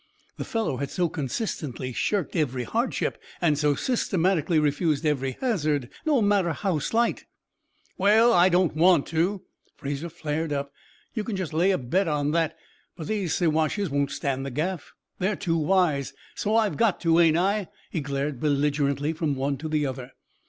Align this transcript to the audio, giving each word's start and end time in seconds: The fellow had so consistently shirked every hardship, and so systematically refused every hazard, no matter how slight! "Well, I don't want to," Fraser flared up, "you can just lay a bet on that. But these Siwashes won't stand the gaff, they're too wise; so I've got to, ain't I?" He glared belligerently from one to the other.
The 0.37 0.43
fellow 0.45 0.77
had 0.77 0.89
so 0.89 1.07
consistently 1.09 1.93
shirked 1.93 2.35
every 2.35 2.63
hardship, 2.63 3.21
and 3.39 3.55
so 3.55 3.75
systematically 3.75 4.57
refused 4.57 5.05
every 5.05 5.37
hazard, 5.41 5.89
no 6.07 6.23
matter 6.23 6.53
how 6.53 6.79
slight! 6.79 7.25
"Well, 7.99 8.33
I 8.33 8.49
don't 8.49 8.75
want 8.75 9.05
to," 9.09 9.43
Fraser 9.75 10.09
flared 10.09 10.51
up, 10.51 10.71
"you 11.13 11.23
can 11.23 11.35
just 11.35 11.53
lay 11.53 11.69
a 11.69 11.77
bet 11.77 12.07
on 12.07 12.31
that. 12.31 12.57
But 12.97 13.09
these 13.09 13.35
Siwashes 13.35 13.91
won't 13.91 14.09
stand 14.09 14.43
the 14.43 14.49
gaff, 14.49 14.91
they're 15.19 15.35
too 15.35 15.57
wise; 15.59 16.13
so 16.33 16.55
I've 16.55 16.77
got 16.77 16.99
to, 17.01 17.19
ain't 17.19 17.37
I?" 17.37 17.67
He 17.91 18.01
glared 18.01 18.39
belligerently 18.39 19.13
from 19.13 19.35
one 19.35 19.55
to 19.57 19.69
the 19.69 19.85
other. 19.85 20.13